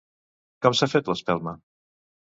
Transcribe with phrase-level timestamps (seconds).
[0.65, 1.57] Com s'ha fet l'espelma?